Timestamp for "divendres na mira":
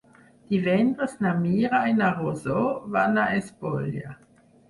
0.53-1.81